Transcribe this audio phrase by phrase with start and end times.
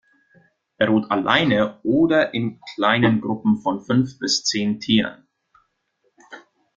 [0.79, 5.27] Er ruht alleine oder in kleinen Gruppen von fünf bis zehn Tieren.